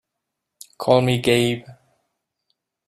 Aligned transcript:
Call 0.79 1.01
me 1.03 1.19
Gabe. 1.21 1.63